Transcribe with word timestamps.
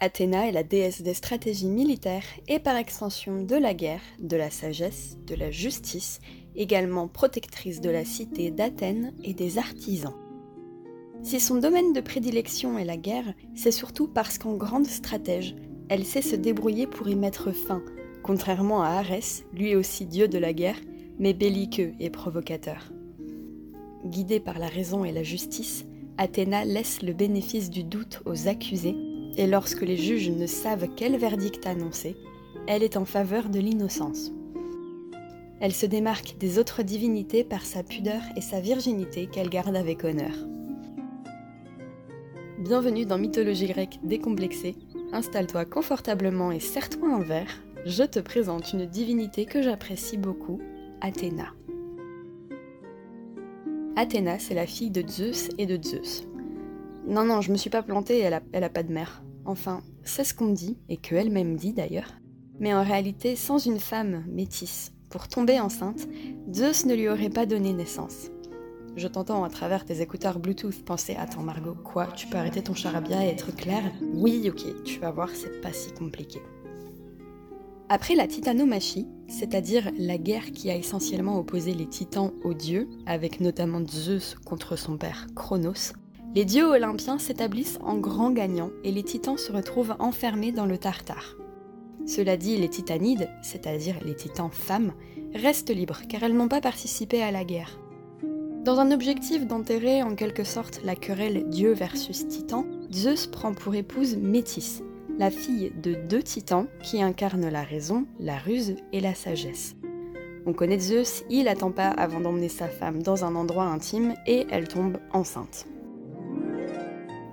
Athéna 0.00 0.46
est 0.46 0.52
la 0.52 0.62
déesse 0.62 1.02
des 1.02 1.14
stratégies 1.14 1.66
militaires 1.66 2.22
et 2.46 2.60
par 2.60 2.76
extension 2.76 3.42
de 3.42 3.56
la 3.56 3.74
guerre, 3.74 4.00
de 4.20 4.36
la 4.36 4.48
sagesse, 4.48 5.18
de 5.26 5.34
la 5.34 5.50
justice, 5.50 6.20
également 6.54 7.08
protectrice 7.08 7.80
de 7.80 7.90
la 7.90 8.04
cité 8.04 8.52
d'Athènes 8.52 9.12
et 9.24 9.34
des 9.34 9.58
artisans. 9.58 10.14
Si 11.24 11.40
son 11.40 11.56
domaine 11.56 11.92
de 11.92 12.00
prédilection 12.00 12.78
est 12.78 12.84
la 12.84 12.96
guerre, 12.96 13.34
c'est 13.56 13.72
surtout 13.72 14.06
parce 14.06 14.38
qu'en 14.38 14.54
grande 14.54 14.86
stratège, 14.86 15.56
elle 15.88 16.04
sait 16.04 16.22
se 16.22 16.36
débrouiller 16.36 16.86
pour 16.86 17.08
y 17.08 17.16
mettre 17.16 17.50
fin, 17.50 17.82
contrairement 18.22 18.84
à 18.84 18.90
Arès, 18.90 19.44
lui 19.52 19.74
aussi 19.74 20.06
dieu 20.06 20.28
de 20.28 20.38
la 20.38 20.52
guerre, 20.52 20.78
mais 21.18 21.34
belliqueux 21.34 21.94
et 21.98 22.10
provocateur. 22.10 22.92
Guidée 24.04 24.38
par 24.38 24.60
la 24.60 24.68
raison 24.68 25.04
et 25.04 25.10
la 25.10 25.24
justice, 25.24 25.86
Athéna 26.18 26.64
laisse 26.64 27.02
le 27.02 27.14
bénéfice 27.14 27.68
du 27.68 27.82
doute 27.82 28.22
aux 28.26 28.46
accusés 28.46 28.94
et 29.38 29.46
lorsque 29.46 29.82
les 29.82 29.96
juges 29.96 30.30
ne 30.30 30.46
savent 30.46 30.88
quel 30.96 31.16
verdict 31.16 31.64
annoncer, 31.64 32.16
elle 32.66 32.82
est 32.82 32.96
en 32.96 33.04
faveur 33.04 33.48
de 33.48 33.60
l'innocence. 33.60 34.32
Elle 35.60 35.72
se 35.72 35.86
démarque 35.86 36.36
des 36.38 36.58
autres 36.58 36.82
divinités 36.82 37.44
par 37.44 37.64
sa 37.64 37.82
pudeur 37.82 38.20
et 38.36 38.40
sa 38.40 38.60
virginité 38.60 39.26
qu'elle 39.26 39.48
garde 39.48 39.76
avec 39.76 40.04
honneur. 40.04 40.34
Bienvenue 42.58 43.06
dans 43.06 43.18
Mythologie 43.18 43.68
grecque 43.68 44.00
décomplexée. 44.02 44.74
Installe-toi 45.12 45.64
confortablement 45.64 46.50
et 46.50 46.60
serre-toi 46.60 47.08
un 47.08 47.20
verre. 47.20 47.62
Je 47.86 48.02
te 48.02 48.18
présente 48.18 48.72
une 48.72 48.86
divinité 48.86 49.46
que 49.46 49.62
j'apprécie 49.62 50.18
beaucoup, 50.18 50.60
Athéna. 51.00 51.54
Athéna, 53.94 54.40
c'est 54.40 54.54
la 54.54 54.66
fille 54.66 54.90
de 54.90 55.08
Zeus 55.08 55.48
et 55.58 55.66
de 55.66 55.80
Zeus. 55.80 56.24
Non, 57.06 57.24
non, 57.24 57.40
je 57.40 57.52
me 57.52 57.56
suis 57.56 57.70
pas 57.70 57.82
plantée, 57.82 58.18
elle 58.18 58.34
a, 58.34 58.68
pas 58.68 58.82
de 58.82 58.92
mère. 58.92 59.22
Enfin, 59.48 59.80
c'est 60.04 60.24
ce 60.24 60.34
qu'on 60.34 60.52
dit, 60.52 60.76
et 60.90 60.98
que 60.98 61.14
elle-même 61.14 61.56
dit 61.56 61.72
d'ailleurs. 61.72 62.12
Mais 62.60 62.74
en 62.74 62.84
réalité, 62.84 63.34
sans 63.34 63.56
une 63.56 63.80
femme 63.80 64.22
métisse 64.28 64.92
pour 65.08 65.26
tomber 65.26 65.58
enceinte, 65.58 66.06
Zeus 66.52 66.84
ne 66.84 66.94
lui 66.94 67.08
aurait 67.08 67.30
pas 67.30 67.46
donné 67.46 67.72
naissance. 67.72 68.28
Je 68.94 69.08
t'entends 69.08 69.44
à 69.44 69.48
travers 69.48 69.86
tes 69.86 70.02
écouteurs 70.02 70.38
Bluetooth 70.38 70.84
penser 70.84 71.16
Attends 71.18 71.42
Margot, 71.42 71.76
quoi 71.82 72.08
Tu 72.08 72.26
peux 72.26 72.36
arrêter 72.36 72.62
ton 72.62 72.74
charabia 72.74 73.24
et 73.24 73.30
être 73.30 73.56
clair? 73.56 73.82
Oui, 74.12 74.50
ok, 74.50 74.82
tu 74.84 75.00
vas 75.00 75.12
voir, 75.12 75.30
c'est 75.30 75.62
pas 75.62 75.72
si 75.72 75.92
compliqué. 75.92 76.42
Après 77.88 78.16
la 78.16 78.26
titanomachie, 78.26 79.08
c'est-à-dire 79.28 79.90
la 79.96 80.18
guerre 80.18 80.52
qui 80.52 80.70
a 80.70 80.76
essentiellement 80.76 81.38
opposé 81.38 81.72
les 81.72 81.86
titans 81.86 82.34
aux 82.44 82.52
dieux, 82.52 82.86
avec 83.06 83.40
notamment 83.40 83.80
Zeus 83.88 84.34
contre 84.44 84.76
son 84.76 84.98
père 84.98 85.26
Chronos, 85.34 85.94
les 86.34 86.44
dieux 86.44 86.66
olympiens 86.66 87.18
s'établissent 87.18 87.78
en 87.82 87.96
grands 87.96 88.30
gagnants 88.30 88.70
et 88.84 88.92
les 88.92 89.02
titans 89.02 89.38
se 89.38 89.52
retrouvent 89.52 89.96
enfermés 89.98 90.52
dans 90.52 90.66
le 90.66 90.78
Tartare. 90.78 91.36
Cela 92.06 92.36
dit, 92.36 92.56
les 92.56 92.68
titanides, 92.68 93.28
c'est-à-dire 93.42 93.96
les 94.04 94.14
titans 94.14 94.50
femmes, 94.50 94.92
restent 95.34 95.74
libres 95.74 96.02
car 96.08 96.22
elles 96.22 96.34
n'ont 96.34 96.48
pas 96.48 96.60
participé 96.60 97.22
à 97.22 97.30
la 97.30 97.44
guerre. 97.44 97.78
Dans 98.64 98.80
un 98.80 98.90
objectif 98.90 99.46
d'enterrer 99.46 100.02
en 100.02 100.14
quelque 100.14 100.44
sorte 100.44 100.80
la 100.84 100.96
querelle 100.96 101.48
dieu 101.48 101.72
versus 101.72 102.28
titan, 102.28 102.66
Zeus 102.92 103.26
prend 103.26 103.54
pour 103.54 103.74
épouse 103.74 104.16
Métis, 104.16 104.82
la 105.18 105.30
fille 105.30 105.72
de 105.82 105.94
deux 105.94 106.22
titans 106.22 106.66
qui 106.82 107.02
incarnent 107.02 107.48
la 107.48 107.62
raison, 107.62 108.06
la 108.20 108.36
ruse 108.38 108.76
et 108.92 109.00
la 109.00 109.14
sagesse. 109.14 109.74
On 110.46 110.52
connaît 110.52 110.78
Zeus, 110.78 111.24
il 111.30 111.48
attend 111.48 111.72
pas 111.72 111.88
avant 111.88 112.20
d'emmener 112.20 112.48
sa 112.48 112.68
femme 112.68 113.02
dans 113.02 113.24
un 113.24 113.34
endroit 113.34 113.64
intime 113.64 114.14
et 114.26 114.46
elle 114.50 114.68
tombe 114.68 114.98
enceinte. 115.12 115.66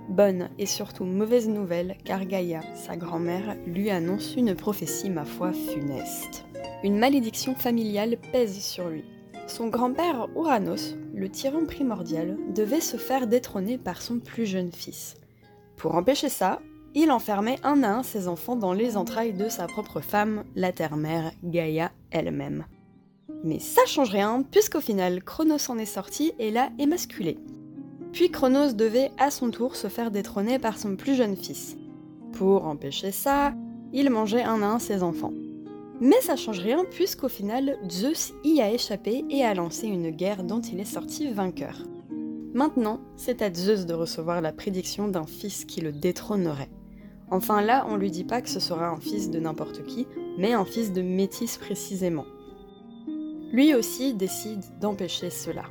Bonne 0.08 0.50
et 0.58 0.66
surtout 0.66 1.04
mauvaise 1.04 1.48
nouvelle 1.48 1.96
car 2.04 2.24
Gaïa, 2.24 2.60
sa 2.74 2.96
grand-mère, 2.96 3.56
lui 3.66 3.90
annonce 3.90 4.34
une 4.36 4.54
prophétie 4.54 5.10
ma 5.10 5.24
foi 5.24 5.52
funeste. 5.52 6.44
Une 6.84 6.98
malédiction 6.98 7.54
familiale 7.54 8.16
pèse 8.32 8.60
sur 8.60 8.88
lui. 8.88 9.04
Son 9.48 9.68
grand-père 9.68 10.28
Ouranos, 10.36 10.96
le 11.14 11.28
tyran 11.28 11.64
primordial, 11.66 12.36
devait 12.54 12.80
se 12.80 12.96
faire 12.96 13.26
détrôner 13.26 13.78
par 13.78 14.00
son 14.00 14.18
plus 14.18 14.46
jeune 14.46 14.72
fils. 14.72 15.14
Pour 15.76 15.94
empêcher 15.96 16.28
ça, 16.28 16.60
il 16.94 17.10
enfermait 17.10 17.58
un 17.62 17.82
à 17.82 17.90
un 17.90 18.02
ses 18.02 18.28
enfants 18.28 18.56
dans 18.56 18.72
les 18.72 18.96
entrailles 18.96 19.34
de 19.34 19.48
sa 19.48 19.66
propre 19.66 20.00
femme, 20.00 20.44
la 20.54 20.72
terre-mère 20.72 21.32
Gaïa 21.42 21.90
elle-même. 22.10 22.64
Mais 23.44 23.58
ça 23.58 23.84
change 23.86 24.10
rien, 24.10 24.42
puisqu'au 24.50 24.80
final, 24.80 25.22
Chronos 25.22 25.70
en 25.70 25.78
est 25.78 25.84
sorti 25.84 26.32
et 26.38 26.50
l'a 26.50 26.70
émasculé. 26.78 27.38
Puis 28.16 28.30
Chronos 28.30 28.72
devait 28.72 29.10
à 29.18 29.30
son 29.30 29.50
tour 29.50 29.76
se 29.76 29.88
faire 29.88 30.10
détrôner 30.10 30.58
par 30.58 30.78
son 30.78 30.96
plus 30.96 31.16
jeune 31.16 31.36
fils. 31.36 31.76
Pour 32.32 32.64
empêcher 32.64 33.10
ça, 33.10 33.52
il 33.92 34.08
mangeait 34.08 34.42
un 34.42 34.62
à 34.62 34.68
un 34.68 34.78
ses 34.78 35.02
enfants. 35.02 35.34
Mais 36.00 36.18
ça 36.22 36.34
change 36.34 36.60
rien 36.60 36.86
puisqu'au 36.90 37.28
final, 37.28 37.76
Zeus 37.90 38.32
y 38.42 38.62
a 38.62 38.72
échappé 38.72 39.26
et 39.28 39.44
a 39.44 39.52
lancé 39.52 39.86
une 39.86 40.08
guerre 40.08 40.44
dont 40.44 40.62
il 40.62 40.80
est 40.80 40.86
sorti 40.86 41.30
vainqueur. 41.30 41.76
Maintenant, 42.54 43.00
c'est 43.16 43.42
à 43.42 43.52
Zeus 43.52 43.84
de 43.84 43.92
recevoir 43.92 44.40
la 44.40 44.54
prédiction 44.54 45.08
d'un 45.08 45.26
fils 45.26 45.66
qui 45.66 45.82
le 45.82 45.92
détrônerait. 45.92 46.70
Enfin 47.30 47.60
là, 47.60 47.86
on 47.86 47.96
lui 47.96 48.10
dit 48.10 48.24
pas 48.24 48.40
que 48.40 48.48
ce 48.48 48.60
sera 48.60 48.88
un 48.88 48.98
fils 48.98 49.30
de 49.30 49.40
n'importe 49.40 49.84
qui, 49.84 50.06
mais 50.38 50.54
un 50.54 50.64
fils 50.64 50.90
de 50.90 51.02
Métis 51.02 51.58
précisément. 51.58 52.24
Lui 53.52 53.74
aussi 53.74 54.14
décide 54.14 54.64
d'empêcher 54.80 55.28
cela. 55.28 55.64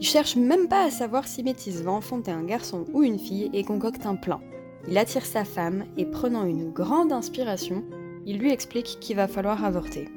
Il 0.00 0.06
cherche 0.06 0.36
même 0.36 0.66
pas 0.66 0.84
à 0.84 0.90
savoir 0.90 1.28
si 1.28 1.42
Métis 1.42 1.82
va 1.82 1.92
enfanter 1.92 2.30
un 2.30 2.44
garçon 2.44 2.86
ou 2.94 3.02
une 3.02 3.18
fille 3.18 3.50
et 3.52 3.64
concocte 3.64 4.06
un 4.06 4.16
plan. 4.16 4.40
Il 4.88 4.96
attire 4.96 5.26
sa 5.26 5.44
femme 5.44 5.84
et 5.98 6.06
prenant 6.06 6.46
une 6.46 6.70
grande 6.70 7.12
inspiration, 7.12 7.84
il 8.24 8.38
lui 8.38 8.50
explique 8.50 8.96
qu'il 9.00 9.16
va 9.16 9.28
falloir 9.28 9.62
avorter. 9.62 10.08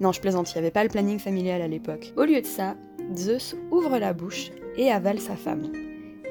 Non, 0.00 0.12
je 0.12 0.22
plaisante, 0.22 0.50
il 0.50 0.54
n'y 0.54 0.60
avait 0.60 0.70
pas 0.70 0.84
le 0.84 0.88
planning 0.88 1.18
familial 1.18 1.60
à 1.60 1.68
l'époque. 1.68 2.14
Au 2.16 2.24
lieu 2.24 2.40
de 2.40 2.46
ça, 2.46 2.76
Zeus 3.14 3.54
ouvre 3.70 3.98
la 3.98 4.14
bouche 4.14 4.52
et 4.78 4.90
avale 4.90 5.20
sa 5.20 5.36
femme. 5.36 5.70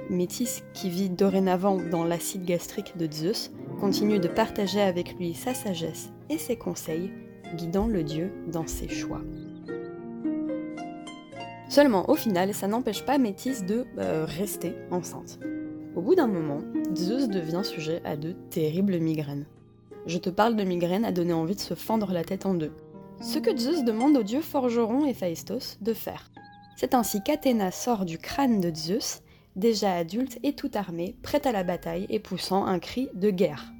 Métis, 0.09 0.63
qui 0.73 0.89
vit 0.89 1.11
dorénavant 1.11 1.77
dans 1.91 2.03
l'acide 2.03 2.43
gastrique 2.43 2.97
de 2.97 3.07
Zeus, 3.11 3.51
continue 3.79 4.17
de 4.17 4.27
partager 4.27 4.81
avec 4.81 5.15
lui 5.19 5.35
sa 5.35 5.53
sagesse 5.53 6.09
et 6.31 6.39
ses 6.39 6.55
conseils, 6.55 7.11
guidant 7.55 7.85
le 7.85 8.03
dieu 8.03 8.31
dans 8.47 8.65
ses 8.65 8.89
choix. 8.89 9.21
Seulement, 11.69 12.09
au 12.09 12.15
final, 12.15 12.55
ça 12.55 12.67
n'empêche 12.67 13.05
pas 13.05 13.19
Métis 13.19 13.63
de 13.63 13.85
euh, 13.99 14.25
rester 14.25 14.73
enceinte. 14.89 15.39
Au 15.95 16.01
bout 16.01 16.15
d'un 16.15 16.27
moment, 16.27 16.61
Zeus 16.95 17.29
devient 17.29 17.61
sujet 17.63 18.01
à 18.03 18.17
de 18.17 18.31
terribles 18.49 18.97
migraines. 18.99 19.45
Je 20.07 20.17
te 20.17 20.31
parle 20.31 20.55
de 20.55 20.63
migraines 20.63 21.05
à 21.05 21.11
donner 21.11 21.33
envie 21.33 21.53
de 21.53 21.59
se 21.59 21.75
fendre 21.75 22.11
la 22.11 22.23
tête 22.23 22.47
en 22.47 22.55
deux. 22.55 22.71
Ce 23.21 23.37
que 23.37 23.55
Zeus 23.55 23.83
demande 23.83 24.17
aux 24.17 24.23
dieux 24.23 24.41
forgerons 24.41 25.05
et 25.05 25.13
Phaistos 25.13 25.77
de 25.79 25.93
faire. 25.93 26.31
C'est 26.75 26.95
ainsi 26.95 27.21
qu'Athéna 27.21 27.69
sort 27.69 28.05
du 28.05 28.17
crâne 28.17 28.61
de 28.61 28.73
Zeus, 28.73 29.21
déjà 29.55 29.93
adulte 29.93 30.39
et 30.41 30.53
tout 30.53 30.71
armé, 30.73 31.17
prête 31.21 31.45
à 31.45 31.51
la 31.51 31.63
bataille 31.63 32.07
et 32.09 32.19
poussant 32.19 32.65
un 32.65 32.79
cri 32.79 33.09
de 33.13 33.29
guerre. 33.29 33.71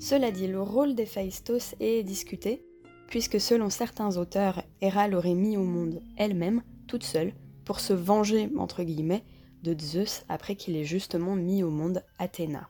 Cela 0.00 0.32
dit, 0.32 0.48
le 0.48 0.60
rôle 0.60 0.96
des 0.96 1.06
Phaistos 1.06 1.76
est 1.78 2.02
discuté, 2.02 2.64
puisque 3.06 3.40
selon 3.40 3.70
certains 3.70 4.16
auteurs, 4.16 4.64
Héra 4.80 5.06
l'aurait 5.06 5.34
mis 5.34 5.56
au 5.56 5.64
monde 5.64 6.00
elle-même 6.16 6.62
toute 6.88 7.04
seule, 7.04 7.32
pour 7.64 7.78
se 7.78 7.92
venger, 7.92 8.50
entre 8.58 8.82
guillemets, 8.82 9.24
de 9.62 9.78
Zeus 9.78 10.24
après 10.28 10.56
qu'il 10.56 10.74
ait 10.76 10.84
justement 10.84 11.36
mis 11.36 11.62
au 11.62 11.70
monde 11.70 12.02
Athéna. 12.18 12.68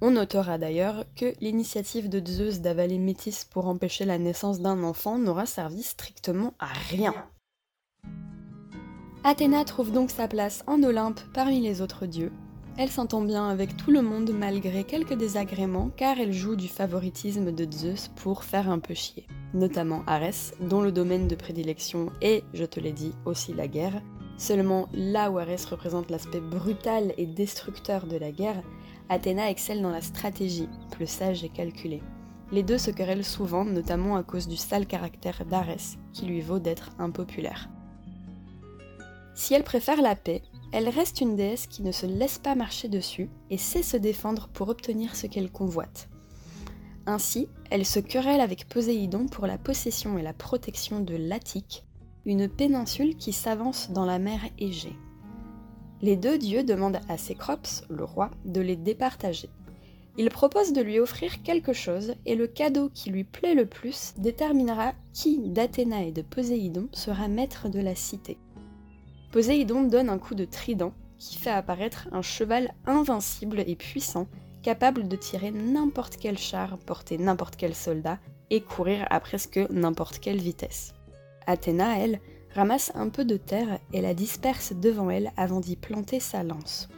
On 0.00 0.10
notera 0.10 0.58
d'ailleurs 0.58 1.04
que 1.14 1.32
l'initiative 1.40 2.08
de 2.08 2.20
Zeus 2.26 2.60
d'avaler 2.60 2.98
Métis 2.98 3.44
pour 3.44 3.68
empêcher 3.68 4.04
la 4.04 4.18
naissance 4.18 4.60
d'un 4.60 4.82
enfant 4.82 5.18
n'aura 5.18 5.46
servi 5.46 5.84
strictement 5.84 6.54
à 6.58 6.66
rien. 6.66 7.14
Athéna 9.22 9.64
trouve 9.64 9.92
donc 9.92 10.10
sa 10.10 10.26
place 10.26 10.64
en 10.66 10.82
Olympe 10.82 11.20
parmi 11.32 11.60
les 11.60 11.80
autres 11.80 12.06
dieux. 12.06 12.32
Elle 12.78 12.90
s'entend 12.90 13.22
bien 13.22 13.48
avec 13.48 13.76
tout 13.76 13.90
le 13.90 14.02
monde 14.02 14.30
malgré 14.32 14.84
quelques 14.84 15.14
désagréments 15.14 15.90
car 15.96 16.18
elle 16.18 16.32
joue 16.32 16.56
du 16.56 16.68
favoritisme 16.68 17.52
de 17.52 17.70
Zeus 17.70 18.08
pour 18.16 18.44
faire 18.44 18.70
un 18.70 18.78
peu 18.78 18.94
chier 18.94 19.26
notamment 19.54 20.02
Arès, 20.06 20.54
dont 20.60 20.80
le 20.80 20.92
domaine 20.92 21.28
de 21.28 21.34
prédilection 21.34 22.10
est, 22.20 22.44
je 22.54 22.64
te 22.64 22.80
l'ai 22.80 22.92
dit, 22.92 23.14
aussi 23.24 23.52
la 23.52 23.68
guerre. 23.68 24.02
Seulement 24.38 24.88
là 24.92 25.30
où 25.30 25.38
Arès 25.38 25.64
représente 25.66 26.10
l'aspect 26.10 26.40
brutal 26.40 27.12
et 27.18 27.26
destructeur 27.26 28.06
de 28.06 28.16
la 28.16 28.32
guerre, 28.32 28.62
Athéna 29.08 29.50
excelle 29.50 29.82
dans 29.82 29.90
la 29.90 30.00
stratégie, 30.00 30.68
plus 30.90 31.06
sage 31.06 31.44
et 31.44 31.48
calculée. 31.48 32.02
Les 32.50 32.62
deux 32.62 32.78
se 32.78 32.90
querellent 32.90 33.24
souvent, 33.24 33.64
notamment 33.64 34.16
à 34.16 34.22
cause 34.22 34.48
du 34.48 34.56
sale 34.56 34.86
caractère 34.86 35.44
d'Arès, 35.44 35.98
qui 36.12 36.26
lui 36.26 36.40
vaut 36.40 36.58
d'être 36.58 36.90
impopulaire. 36.98 37.68
Si 39.34 39.54
elle 39.54 39.64
préfère 39.64 40.02
la 40.02 40.14
paix, 40.14 40.42
elle 40.72 40.88
reste 40.88 41.20
une 41.20 41.36
déesse 41.36 41.66
qui 41.66 41.82
ne 41.82 41.92
se 41.92 42.06
laisse 42.06 42.38
pas 42.38 42.54
marcher 42.54 42.88
dessus 42.88 43.28
et 43.50 43.58
sait 43.58 43.82
se 43.82 43.98
défendre 43.98 44.48
pour 44.48 44.70
obtenir 44.70 45.14
ce 45.14 45.26
qu'elle 45.26 45.50
convoite. 45.50 46.08
Ainsi, 47.04 47.48
elle 47.70 47.84
se 47.84 48.00
querelle 48.00 48.40
avec 48.40 48.68
Poséidon 48.68 49.26
pour 49.26 49.46
la 49.46 49.58
possession 49.58 50.18
et 50.18 50.22
la 50.22 50.32
protection 50.32 51.00
de 51.00 51.14
l'Attique, 51.14 51.84
une 52.24 52.48
péninsule 52.48 53.16
qui 53.16 53.32
s'avance 53.32 53.90
dans 53.90 54.06
la 54.06 54.18
mer 54.18 54.40
Égée. 54.58 54.96
Les 56.00 56.16
deux 56.16 56.38
dieux 56.38 56.64
demandent 56.64 57.00
à 57.08 57.18
Cécrops, 57.18 57.84
le 57.90 58.04
roi, 58.04 58.30
de 58.44 58.60
les 58.60 58.76
départager. 58.76 59.50
Il 60.18 60.28
propose 60.30 60.72
de 60.72 60.82
lui 60.82 60.98
offrir 60.98 61.42
quelque 61.42 61.72
chose 61.72 62.14
et 62.26 62.34
le 62.34 62.46
cadeau 62.46 62.90
qui 62.92 63.10
lui 63.10 63.24
plaît 63.24 63.54
le 63.54 63.66
plus 63.66 64.14
déterminera 64.18 64.92
qui 65.12 65.38
d'Athéna 65.38 66.04
et 66.04 66.12
de 66.12 66.22
Poséidon 66.22 66.88
sera 66.92 67.28
maître 67.28 67.68
de 67.68 67.80
la 67.80 67.94
cité. 67.94 68.38
Poséidon 69.32 69.84
donne 69.84 70.10
un 70.10 70.18
coup 70.18 70.34
de 70.34 70.44
trident 70.44 70.92
qui 71.18 71.38
fait 71.38 71.50
apparaître 71.50 72.06
un 72.12 72.20
cheval 72.20 72.74
invincible 72.84 73.64
et 73.66 73.76
puissant, 73.76 74.26
capable 74.62 75.08
de 75.08 75.16
tirer 75.16 75.50
n'importe 75.50 76.18
quel 76.18 76.36
char, 76.36 76.76
porter 76.78 77.16
n'importe 77.16 77.56
quel 77.56 77.74
soldat 77.74 78.18
et 78.50 78.60
courir 78.60 79.06
à 79.08 79.20
presque 79.20 79.58
n'importe 79.70 80.18
quelle 80.18 80.40
vitesse. 80.40 80.92
Athéna, 81.46 81.98
elle, 81.98 82.20
ramasse 82.54 82.92
un 82.94 83.08
peu 83.08 83.24
de 83.24 83.38
terre 83.38 83.78
et 83.94 84.02
la 84.02 84.12
disperse 84.12 84.74
devant 84.74 85.08
elle 85.08 85.32
avant 85.38 85.60
d'y 85.60 85.76
planter 85.76 86.20
sa 86.20 86.42
lance. 86.42 86.90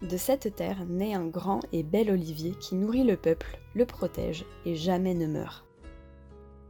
De 0.00 0.16
cette 0.16 0.56
terre 0.56 0.86
naît 0.86 1.14
un 1.14 1.26
grand 1.26 1.60
et 1.72 1.82
bel 1.82 2.10
olivier 2.10 2.52
qui 2.58 2.74
nourrit 2.74 3.04
le 3.04 3.18
peuple, 3.18 3.58
le 3.74 3.84
protège 3.84 4.46
et 4.64 4.76
jamais 4.76 5.14
ne 5.14 5.26
meurt. 5.26 5.66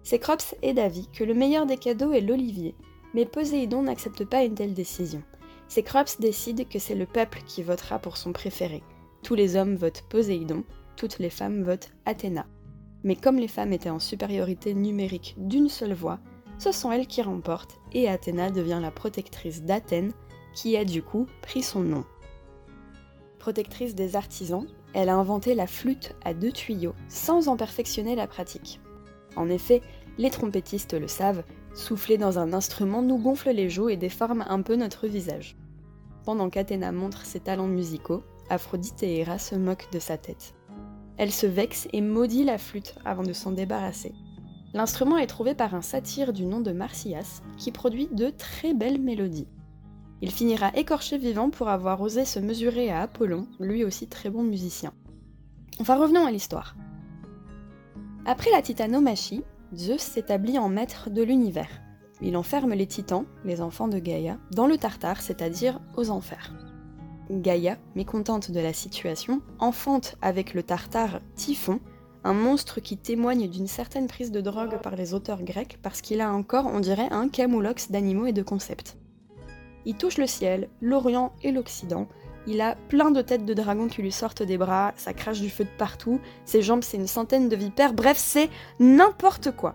Cécrops 0.02 0.56
est 0.62 0.74
d'avis 0.74 1.08
que 1.12 1.22
le 1.22 1.34
meilleur 1.34 1.64
des 1.64 1.76
cadeaux 1.76 2.12
est 2.12 2.20
l'olivier, 2.20 2.74
mais 3.14 3.26
Poséidon 3.26 3.82
n'accepte 3.82 4.24
pas 4.24 4.44
une 4.44 4.54
telle 4.54 4.74
décision. 4.74 5.22
Cécrops 5.68 6.20
décide 6.20 6.68
que 6.68 6.78
c'est 6.78 6.94
le 6.94 7.06
peuple 7.06 7.40
qui 7.46 7.62
votera 7.62 7.98
pour 7.98 8.16
son 8.16 8.32
préféré. 8.32 8.82
Tous 9.22 9.34
les 9.34 9.56
hommes 9.56 9.76
votent 9.76 10.04
Poséidon, 10.08 10.64
toutes 10.96 11.18
les 11.18 11.30
femmes 11.30 11.62
votent 11.62 11.90
Athéna. 12.04 12.46
Mais 13.04 13.16
comme 13.16 13.38
les 13.38 13.48
femmes 13.48 13.72
étaient 13.72 13.90
en 13.90 13.98
supériorité 13.98 14.74
numérique 14.74 15.34
d'une 15.38 15.68
seule 15.68 15.94
voix, 15.94 16.18
ce 16.58 16.72
sont 16.72 16.92
elles 16.92 17.06
qui 17.06 17.22
remportent 17.22 17.80
et 17.92 18.08
Athéna 18.08 18.50
devient 18.50 18.80
la 18.80 18.90
protectrice 18.90 19.62
d'Athènes, 19.62 20.12
qui 20.54 20.76
a 20.76 20.84
du 20.84 21.02
coup 21.02 21.26
pris 21.40 21.62
son 21.62 21.80
nom. 21.80 22.04
Protectrice 23.38 23.94
des 23.94 24.14
artisans, 24.14 24.66
elle 24.94 25.08
a 25.08 25.16
inventé 25.16 25.54
la 25.54 25.66
flûte 25.66 26.14
à 26.24 26.34
deux 26.34 26.52
tuyaux 26.52 26.94
sans 27.08 27.48
en 27.48 27.56
perfectionner 27.56 28.14
la 28.14 28.26
pratique. 28.26 28.80
En 29.34 29.48
effet, 29.48 29.80
les 30.18 30.30
trompettistes 30.30 30.94
le 30.94 31.08
savent, 31.08 31.42
souffler 31.74 32.18
dans 32.18 32.38
un 32.38 32.52
instrument 32.52 33.02
nous 33.02 33.18
gonfle 33.18 33.50
les 33.50 33.70
joues 33.70 33.88
et 33.88 33.96
déforme 33.96 34.44
un 34.48 34.62
peu 34.62 34.76
notre 34.76 35.06
visage. 35.06 35.56
Pendant 36.24 36.50
qu'Athéna 36.50 36.92
montre 36.92 37.24
ses 37.24 37.40
talents 37.40 37.66
musicaux, 37.66 38.22
Aphrodite 38.48 39.02
et 39.02 39.18
Héra 39.18 39.38
se 39.38 39.54
moquent 39.54 39.90
de 39.92 39.98
sa 39.98 40.18
tête. 40.18 40.54
Elle 41.16 41.32
se 41.32 41.46
vexe 41.46 41.88
et 41.92 42.00
maudit 42.00 42.44
la 42.44 42.58
flûte 42.58 42.94
avant 43.04 43.22
de 43.22 43.32
s'en 43.32 43.52
débarrasser. 43.52 44.14
L'instrument 44.74 45.18
est 45.18 45.26
trouvé 45.26 45.54
par 45.54 45.74
un 45.74 45.82
satyre 45.82 46.32
du 46.32 46.46
nom 46.46 46.60
de 46.60 46.72
Marsyas 46.72 47.42
qui 47.58 47.72
produit 47.72 48.08
de 48.12 48.30
très 48.30 48.72
belles 48.72 49.00
mélodies. 49.00 49.48
Il 50.22 50.30
finira 50.30 50.70
écorché 50.74 51.18
vivant 51.18 51.50
pour 51.50 51.68
avoir 51.68 52.00
osé 52.00 52.24
se 52.24 52.38
mesurer 52.38 52.90
à 52.90 53.02
Apollon, 53.02 53.48
lui 53.58 53.84
aussi 53.84 54.06
très 54.06 54.30
bon 54.30 54.42
musicien. 54.42 54.92
Enfin 55.80 55.98
revenons 55.98 56.24
à 56.24 56.30
l'histoire. 56.30 56.76
Après 58.24 58.50
la 58.52 58.62
titanomachie, 58.62 59.42
Zeus 59.74 60.00
s'établit 60.00 60.58
en 60.58 60.68
maître 60.68 61.08
de 61.10 61.22
l'univers. 61.22 61.80
Il 62.20 62.36
enferme 62.36 62.74
les 62.74 62.86
titans, 62.86 63.24
les 63.44 63.60
enfants 63.60 63.88
de 63.88 63.98
Gaïa, 63.98 64.38
dans 64.52 64.66
le 64.66 64.76
Tartare, 64.76 65.20
c'est-à-dire 65.20 65.80
aux 65.96 66.10
enfers. 66.10 66.52
Gaïa, 67.30 67.78
mécontente 67.94 68.50
de 68.50 68.60
la 68.60 68.72
situation, 68.72 69.40
enfante 69.58 70.16
avec 70.20 70.54
le 70.54 70.62
Tartare 70.62 71.20
Typhon, 71.34 71.80
un 72.24 72.34
monstre 72.34 72.80
qui 72.80 72.96
témoigne 72.96 73.48
d'une 73.48 73.66
certaine 73.66 74.06
prise 74.06 74.30
de 74.30 74.40
drogue 74.40 74.78
par 74.82 74.94
les 74.94 75.14
auteurs 75.14 75.42
grecs 75.42 75.78
parce 75.82 76.00
qu'il 76.02 76.20
a 76.20 76.32
encore, 76.32 76.66
on 76.66 76.80
dirait, 76.80 77.08
un 77.10 77.28
camoulox 77.28 77.90
d'animaux 77.90 78.26
et 78.26 78.32
de 78.32 78.42
concepts. 78.42 78.96
Il 79.84 79.96
touche 79.96 80.18
le 80.18 80.26
ciel, 80.26 80.68
l'Orient 80.80 81.32
et 81.42 81.50
l'Occident. 81.50 82.06
Il 82.46 82.60
a 82.60 82.74
plein 82.88 83.10
de 83.10 83.22
têtes 83.22 83.44
de 83.44 83.54
dragons 83.54 83.88
qui 83.88 84.02
lui 84.02 84.10
sortent 84.10 84.42
des 84.42 84.58
bras, 84.58 84.92
ça 84.96 85.14
crache 85.14 85.40
du 85.40 85.48
feu 85.48 85.64
de 85.64 85.78
partout, 85.78 86.20
ses 86.44 86.60
jambes 86.60 86.82
c'est 86.82 86.96
une 86.96 87.06
centaine 87.06 87.48
de 87.48 87.56
vipères, 87.56 87.94
bref 87.94 88.16
c'est 88.18 88.50
n'importe 88.80 89.52
quoi. 89.52 89.74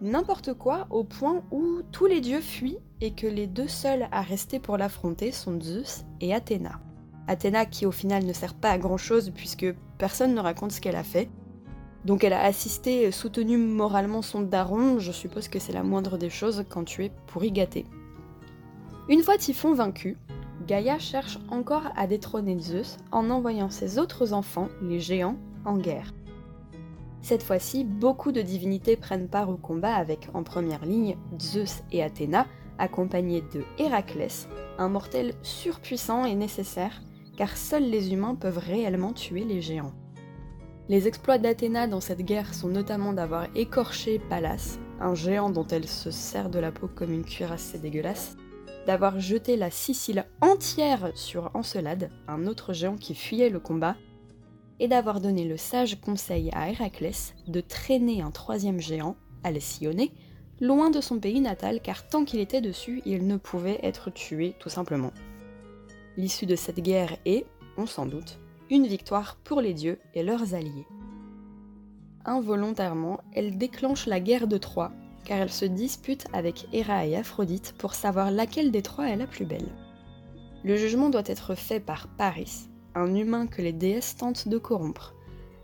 N'importe 0.00 0.54
quoi 0.54 0.86
au 0.90 1.04
point 1.04 1.42
où 1.50 1.82
tous 1.92 2.06
les 2.06 2.20
dieux 2.20 2.40
fuient 2.40 2.78
et 3.00 3.12
que 3.12 3.26
les 3.26 3.46
deux 3.46 3.68
seuls 3.68 4.08
à 4.12 4.22
rester 4.22 4.60
pour 4.60 4.78
l'affronter 4.78 5.32
sont 5.32 5.60
Zeus 5.60 6.04
et 6.20 6.32
Athéna. 6.32 6.80
Athéna 7.26 7.66
qui 7.66 7.84
au 7.84 7.90
final 7.90 8.24
ne 8.24 8.32
sert 8.32 8.54
pas 8.54 8.70
à 8.70 8.78
grand 8.78 8.96
chose 8.96 9.32
puisque 9.34 9.66
personne 9.98 10.34
ne 10.34 10.40
raconte 10.40 10.72
ce 10.72 10.80
qu'elle 10.80 10.96
a 10.96 11.02
fait. 11.02 11.28
Donc 12.04 12.24
elle 12.24 12.32
a 12.32 12.44
assisté, 12.44 13.10
soutenu 13.10 13.58
moralement 13.58 14.22
son 14.22 14.40
daron, 14.40 14.98
je 15.00 15.12
suppose 15.12 15.48
que 15.48 15.58
c'est 15.58 15.72
la 15.72 15.82
moindre 15.82 16.16
des 16.16 16.30
choses 16.30 16.64
quand 16.70 16.84
tu 16.84 17.04
es 17.04 17.12
pourri 17.26 17.50
gâté. 17.50 17.84
Une 19.08 19.22
fois 19.22 19.36
Typhon 19.36 19.74
vaincu, 19.74 20.16
Gaïa 20.66 20.98
cherche 20.98 21.38
encore 21.50 21.92
à 21.96 22.06
détrôner 22.06 22.58
Zeus 22.58 22.96
en 23.12 23.30
envoyant 23.30 23.70
ses 23.70 23.98
autres 23.98 24.32
enfants, 24.32 24.68
les 24.82 25.00
géants, 25.00 25.36
en 25.64 25.76
guerre. 25.76 26.12
Cette 27.22 27.42
fois-ci, 27.42 27.84
beaucoup 27.84 28.32
de 28.32 28.42
divinités 28.42 28.96
prennent 28.96 29.28
part 29.28 29.50
au 29.50 29.56
combat 29.56 29.94
avec, 29.94 30.28
en 30.34 30.42
première 30.42 30.84
ligne, 30.84 31.16
Zeus 31.40 31.82
et 31.92 32.02
Athéna, 32.02 32.46
accompagnés 32.78 33.42
de 33.52 33.64
Héraclès, 33.78 34.48
un 34.78 34.88
mortel 34.88 35.34
surpuissant 35.42 36.24
et 36.24 36.34
nécessaire, 36.34 37.02
car 37.36 37.56
seuls 37.56 37.88
les 37.88 38.12
humains 38.12 38.34
peuvent 38.34 38.58
réellement 38.58 39.12
tuer 39.12 39.44
les 39.44 39.60
géants. 39.60 39.92
Les 40.88 41.06
exploits 41.06 41.38
d'Athéna 41.38 41.86
dans 41.86 42.00
cette 42.00 42.22
guerre 42.22 42.54
sont 42.54 42.68
notamment 42.68 43.12
d'avoir 43.12 43.46
écorché 43.54 44.18
Pallas, 44.18 44.78
un 45.00 45.14
géant 45.14 45.50
dont 45.50 45.66
elle 45.66 45.86
se 45.86 46.10
sert 46.10 46.48
de 46.48 46.58
la 46.58 46.72
peau 46.72 46.88
comme 46.88 47.12
une 47.12 47.24
cuirasse, 47.24 47.76
dégueulasse, 47.76 48.36
d'avoir 48.86 49.20
jeté 49.20 49.56
la 49.56 49.70
Sicile 49.70 50.26
entière 50.40 51.10
sur 51.14 51.50
Encelade, 51.54 52.10
un 52.26 52.46
autre 52.46 52.72
géant 52.72 52.96
qui 52.96 53.14
fuyait 53.14 53.50
le 53.50 53.60
combat, 53.60 53.96
et 54.80 54.88
d'avoir 54.88 55.20
donné 55.20 55.44
le 55.44 55.56
sage 55.56 56.00
conseil 56.00 56.50
à 56.52 56.70
Héraclès 56.70 57.34
de 57.46 57.60
traîner 57.60 58.22
un 58.22 58.30
troisième 58.30 58.80
géant, 58.80 59.16
Alcyone, 59.44 60.08
loin 60.60 60.90
de 60.90 61.00
son 61.00 61.18
pays 61.18 61.40
natal 61.40 61.80
car 61.80 62.08
tant 62.08 62.24
qu'il 62.24 62.40
était 62.40 62.60
dessus, 62.60 63.02
il 63.04 63.26
ne 63.26 63.36
pouvait 63.36 63.80
être 63.82 64.10
tué 64.10 64.54
tout 64.58 64.68
simplement. 64.68 65.12
L'issue 66.16 66.46
de 66.46 66.56
cette 66.56 66.80
guerre 66.80 67.16
est, 67.24 67.46
on 67.76 67.86
s'en 67.86 68.06
doute, 68.06 68.38
une 68.70 68.86
victoire 68.86 69.36
pour 69.44 69.60
les 69.60 69.74
dieux 69.74 69.98
et 70.14 70.22
leurs 70.22 70.54
alliés. 70.54 70.86
Involontairement, 72.24 73.20
elle 73.32 73.56
déclenche 73.56 74.06
la 74.06 74.20
guerre 74.20 74.48
de 74.48 74.58
Troie 74.58 74.92
car 75.24 75.38
elle 75.38 75.52
se 75.52 75.64
dispute 75.64 76.26
avec 76.32 76.66
Héra 76.72 77.06
et 77.06 77.16
Aphrodite 77.16 77.74
pour 77.78 77.94
savoir 77.94 78.30
laquelle 78.30 78.70
des 78.70 78.82
trois 78.82 79.08
est 79.08 79.16
la 79.16 79.26
plus 79.26 79.44
belle. 79.44 79.68
Le 80.64 80.76
jugement 80.76 81.10
doit 81.10 81.22
être 81.26 81.54
fait 81.54 81.80
par 81.80 82.08
Paris, 82.16 82.68
un 82.94 83.14
humain 83.14 83.46
que 83.46 83.62
les 83.62 83.72
déesses 83.72 84.16
tentent 84.16 84.48
de 84.48 84.58
corrompre. 84.58 85.14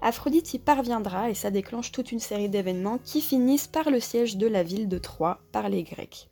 Aphrodite 0.03 0.53
y 0.55 0.59
parviendra 0.59 1.31
et 1.31 1.35
ça 1.35 1.51
déclenche 1.51 1.91
toute 1.91 2.13
une 2.13 2.21
série 2.21 2.51
d'événements 2.51 2.99
qui 2.99 3.21
finissent 3.21 3.67
par 3.67 3.91
le 3.91 4.01
siège 4.01 4.37
de 4.37 4.47
la 4.47 4.63
ville 4.63 4.89
de 4.89 4.99
Troie 4.99 5.41
par 5.51 5.69
les 5.69 5.83
Grecs. 5.83 6.29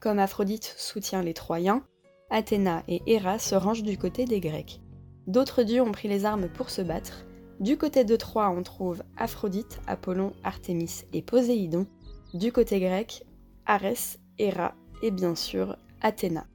Comme 0.00 0.18
Aphrodite 0.18 0.74
soutient 0.78 1.22
les 1.22 1.34
Troyens, 1.34 1.82
Athéna 2.30 2.82
et 2.88 3.02
Héra 3.06 3.38
se 3.38 3.54
rangent 3.54 3.82
du 3.82 3.98
côté 3.98 4.24
des 4.24 4.40
Grecs. 4.40 4.80
D'autres 5.26 5.62
dieux 5.62 5.82
ont 5.82 5.92
pris 5.92 6.08
les 6.08 6.24
armes 6.24 6.48
pour 6.48 6.70
se 6.70 6.82
battre. 6.82 7.24
Du 7.60 7.76
côté 7.76 8.04
de 8.04 8.16
Troie, 8.16 8.50
on 8.50 8.62
trouve 8.62 9.02
Aphrodite, 9.16 9.80
Apollon, 9.86 10.32
Artémis 10.42 11.04
et 11.12 11.22
Poséidon, 11.22 11.86
du 12.34 12.50
côté 12.50 12.80
grec, 12.80 13.24
Arès, 13.64 14.18
Héra 14.38 14.74
et 15.02 15.12
bien 15.12 15.36
sûr 15.36 15.76
Athéna. 16.02 16.46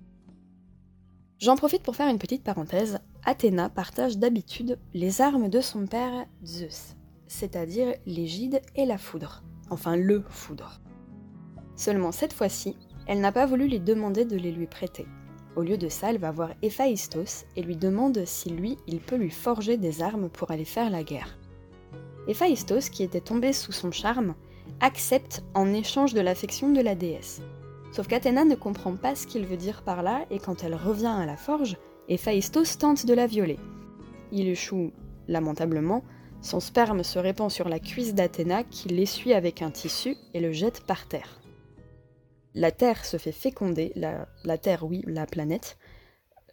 J'en 1.40 1.56
profite 1.56 1.84
pour 1.84 1.96
faire 1.96 2.10
une 2.10 2.20
petite 2.20 2.44
parenthèse. 2.44 3.00
Athéna 3.24 3.70
partage 3.70 4.18
d'habitude 4.18 4.78
les 4.94 5.22
armes 5.22 5.48
de 5.48 5.62
son 5.62 5.88
père 5.88 6.26
Zeus, 6.46 6.98
c'est-à-dire 7.28 7.94
l'égide 8.06 8.62
et 8.76 8.86
la 8.86 8.98
foudre, 8.98 9.42
enfin 9.70 9.96
le 9.96 10.22
foudre. 10.30 10.82
Seulement 11.78 12.12
cette 12.12 12.34
fois-ci, 12.34 12.76
elle 13.08 13.22
n'a 13.22 13.32
pas 13.32 13.46
voulu 13.46 13.70
lui 13.70 13.80
demander 13.80 14.26
de 14.26 14.36
les 14.36 14.52
lui 14.52 14.68
prêter. 14.68 15.08
Au 15.56 15.62
lieu 15.62 15.78
de 15.78 15.88
ça, 15.88 16.10
elle 16.10 16.20
va 16.20 16.32
voir 16.32 16.52
Héphaïstos 16.62 17.46
et 17.56 17.64
lui 17.64 17.78
demande 17.78 18.26
si 18.26 18.50
lui, 18.50 18.78
il 18.86 19.00
peut 19.00 19.16
lui 19.16 19.32
forger 19.32 19.78
des 19.78 20.02
armes 20.02 20.30
pour 20.30 20.52
aller 20.52 20.66
faire 20.66 20.90
la 20.90 21.04
guerre. 21.04 21.38
Héphaïstos, 22.28 22.90
qui 22.90 23.04
était 23.04 23.22
tombé 23.22 23.54
sous 23.54 23.72
son 23.72 23.92
charme, 23.92 24.36
accepte 24.80 25.44
en 25.54 25.74
échange 25.74 26.14
de 26.14 26.22
l'affection 26.22 26.72
de 26.72 26.82
la 26.82 26.96
déesse. 26.96 27.42
Sauf 27.92 28.08
qu'Athéna 28.08 28.46
ne 28.46 28.56
comprend 28.56 28.96
pas 28.96 29.16
ce 29.16 29.28
qu'il 29.28 29.46
veut 29.46 29.58
dire 29.58 29.82
par 29.82 30.04
là, 30.04 30.26
et 30.30 30.40
quand 30.40 30.64
elle 30.64 30.76
revient 30.76 31.08
à 31.08 31.26
la 31.26 31.38
forge, 31.38 31.78
Héphaïstos 32.08 32.78
tente 32.78 33.06
de 33.06 33.14
la 33.14 33.28
violer. 33.28 33.58
Il 34.32 34.48
échoue 34.48 34.92
lamentablement, 35.28 36.04
son 36.42 36.60
sperme 36.60 37.04
se 37.04 37.20
répand 37.20 37.52
sur 37.52 37.68
la 37.68 37.80
cuisse 37.80 38.14
d'Athéna 38.14 38.64
qui 38.64 38.90
l'essuie 38.90 39.34
avec 39.34 39.62
un 39.62 39.72
tissu 39.72 40.16
et 40.34 40.40
le 40.40 40.52
jette 40.52 40.82
par 40.82 41.08
terre. 41.08 41.42
La 42.56 42.72
Terre 42.72 43.06
se 43.06 43.18
fait 43.18 43.32
féconder, 43.32 43.94
la, 43.96 44.58
Terre 44.58 44.86
oui, 44.86 45.04
la 45.06 45.26
planète, 45.26 45.78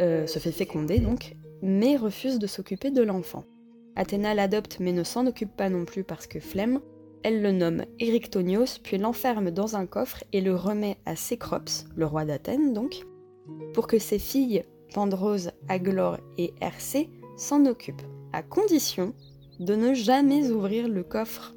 euh, 0.01 0.27
se 0.27 0.39
fait 0.39 0.53
féconder 0.53 0.99
donc, 0.99 1.35
mais 1.63 1.97
refuse 1.97 2.39
de 2.39 2.47
s'occuper 2.47 2.91
de 2.91 3.03
l'enfant. 3.03 3.45
Athéna 3.95 4.35
l'adopte 4.35 4.79
mais 4.79 4.93
ne 4.93 5.05
s'en 5.05 5.27
occupe 5.27 5.57
pas 5.57 5.71
non 5.71 5.85
plus 5.85 6.05
parce 6.05 6.27
que 6.27 6.39
flemme, 6.39 6.81
elle 7.27 7.43
le 7.43 7.51
nomme 7.51 7.83
Erictonios, 7.99 8.79
puis 8.85 8.99
l'enferme 8.99 9.51
dans 9.51 9.75
un 9.75 9.85
coffre 9.85 10.23
et 10.33 10.41
le 10.41 10.55
remet 10.55 10.97
à 11.07 11.17
Cécrops, 11.17 11.87
le 11.97 12.07
roi 12.07 12.25
d'Athènes 12.25 12.73
donc, 12.73 13.05
pour 13.75 13.89
que 13.89 13.99
ses 13.99 14.21
filles, 14.21 14.63
Pandrose, 14.95 15.51
Aglore 15.69 16.19
et 16.39 16.55
Hercé, 16.61 17.11
s'en 17.37 17.67
occupent, 17.67 18.07
à 18.33 18.45
condition 18.45 19.13
de 19.59 19.75
ne 19.75 19.93
jamais 19.93 20.53
ouvrir 20.53 20.87
le 20.87 21.03
coffre. 21.03 21.57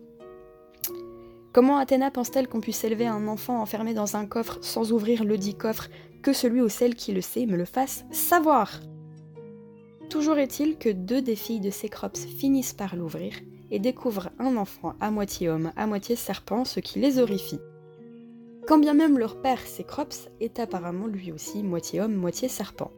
Comment 1.54 1.78
Athéna 1.78 2.10
pense-t-elle 2.10 2.48
qu'on 2.48 2.62
puisse 2.62 2.84
élever 2.84 3.06
un 3.06 3.28
enfant 3.28 3.62
enfermé 3.62 3.94
dans 3.94 4.16
un 4.16 4.26
coffre 4.26 4.58
sans 4.62 4.92
ouvrir 4.92 5.24
le 5.24 5.38
dit 5.38 5.54
coffre, 5.54 5.88
que 6.24 6.34
celui 6.34 6.62
ou 6.62 6.70
celle 6.70 6.96
qui 6.96 7.12
le 7.12 7.22
sait 7.22 7.46
me 7.46 7.58
le 7.58 7.66
fasse 7.66 8.06
savoir? 8.10 8.80
Toujours 10.10 10.40
est-il 10.40 10.80
que 10.80 10.90
deux 10.90 11.22
des 11.22 11.36
filles 11.36 11.62
de 11.62 11.70
Cécrops 11.70 12.26
finissent 12.40 12.74
par 12.74 12.96
l'ouvrir 12.96 13.36
et 13.72 13.80
découvrent 13.80 14.30
un 14.40 14.58
enfant 14.58 14.94
à 15.00 15.12
moitié 15.12 15.50
homme, 15.50 15.72
à 15.76 15.88
moitié 15.88 16.16
serpent, 16.16 16.66
ce 16.66 16.80
qui 16.80 17.00
les 17.00 17.20
horrifie. 17.20 17.60
Quand 18.68 18.78
bien 18.78 18.94
même 18.94 19.18
leur 19.18 19.42
père 19.42 19.66
Cécrops 19.66 20.30
est 20.40 20.60
apparemment 20.60 21.08
lui 21.08 21.32
aussi 21.32 21.64
moitié 21.64 22.02
homme, 22.02 22.16
moitié 22.16 22.48
serpent. 22.48 22.92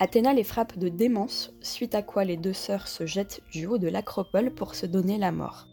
Athéna 0.00 0.32
les 0.32 0.44
frappe 0.44 0.78
de 0.78 0.88
démence, 0.88 1.52
suite 1.60 1.94
à 1.94 2.02
quoi 2.02 2.24
les 2.24 2.36
deux 2.36 2.52
sœurs 2.52 2.86
se 2.86 3.06
jettent 3.06 3.40
du 3.52 3.66
haut 3.66 3.78
de 3.78 3.88
l'acropole 3.88 4.52
pour 4.52 4.74
se 4.74 4.86
donner 4.86 5.18
la 5.18 5.32
mort. 5.32 5.66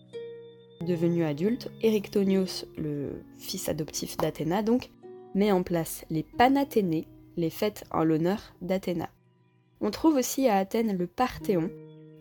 Devenu 0.82 1.24
adulte, 1.24 1.70
Érictonios, 1.82 2.66
le 2.78 3.24
fils 3.38 3.70
adoptif 3.70 4.18
d'Athéna 4.18 4.64
donc, 4.64 4.90
met 5.36 5.52
en 5.52 5.64
place 5.64 6.06
les 6.10 6.24
Panathénées, 6.24 7.08
les 7.38 7.50
fêtes 7.50 7.84
en 7.92 8.04
l'honneur 8.04 8.54
d'Athéna. 8.62 9.10
On 9.82 9.92
trouve 9.92 10.16
aussi 10.16 10.48
à 10.48 10.58
Athènes 10.58 10.98
le 10.98 11.08
Parthéon, 11.08 11.70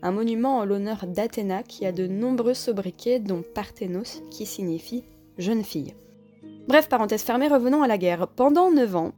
un 0.04 0.12
monument 0.12 0.58
en 0.58 0.64
l'honneur 0.66 1.06
d'Athéna 1.06 1.62
qui 1.62 1.86
a 1.86 1.92
de 1.92 2.06
nombreux 2.06 2.52
sobriquets 2.52 3.20
dont 3.20 3.42
Parthénos 3.54 4.22
qui 4.30 4.44
signifie 4.44 5.02
jeune 5.38 5.64
fille. 5.64 5.94
Bref, 6.68 6.90
parenthèse 6.90 7.22
fermée, 7.22 7.48
revenons 7.48 7.82
à 7.82 7.88
la 7.88 7.96
guerre. 7.96 8.28
Pendant 8.28 8.70
9 8.70 8.96
ans, 8.96 9.12